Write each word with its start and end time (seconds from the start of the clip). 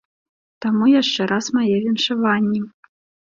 Таму 0.63 0.87
яшчэ 1.01 1.27
раз 1.33 1.45
мае 1.59 1.67
віншаванні! 1.85 2.61